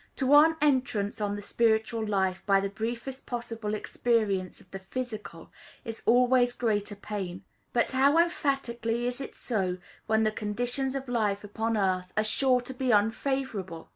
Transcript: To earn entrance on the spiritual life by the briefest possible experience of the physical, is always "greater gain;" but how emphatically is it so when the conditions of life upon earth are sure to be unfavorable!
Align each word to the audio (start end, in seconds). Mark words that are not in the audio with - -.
To 0.15 0.33
earn 0.33 0.57
entrance 0.61 1.21
on 1.21 1.35
the 1.35 1.43
spiritual 1.43 2.03
life 2.03 2.43
by 2.47 2.59
the 2.59 2.69
briefest 2.71 3.27
possible 3.27 3.75
experience 3.75 4.59
of 4.59 4.71
the 4.71 4.79
physical, 4.79 5.51
is 5.85 6.01
always 6.07 6.53
"greater 6.53 6.95
gain;" 6.95 7.43
but 7.71 7.91
how 7.91 8.17
emphatically 8.17 9.05
is 9.05 9.21
it 9.21 9.35
so 9.35 9.77
when 10.07 10.23
the 10.23 10.31
conditions 10.31 10.95
of 10.95 11.07
life 11.07 11.43
upon 11.43 11.77
earth 11.77 12.11
are 12.17 12.23
sure 12.23 12.61
to 12.61 12.73
be 12.73 12.91
unfavorable! 12.91 13.89